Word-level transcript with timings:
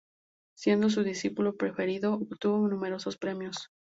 Siendo 0.57 0.89
su 0.89 1.03
discípulo 1.03 1.57
preferido, 1.57 2.15
obtuvo 2.15 2.67
numerosos 2.67 3.17
premios. 3.19 3.69